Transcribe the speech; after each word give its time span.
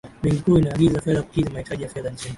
benki 0.23 0.43
kuu 0.43 0.57
inaagiza 0.57 1.01
fedha 1.01 1.21
kukidhi 1.23 1.53
mahitaji 1.53 1.83
ya 1.83 1.89
fedha 1.89 2.09
nchini 2.09 2.29